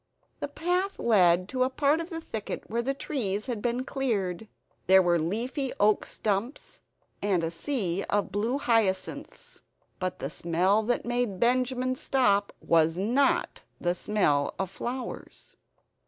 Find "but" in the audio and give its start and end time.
9.99-10.17